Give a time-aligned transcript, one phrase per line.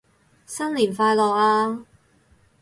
[0.47, 1.85] 新年快樂啊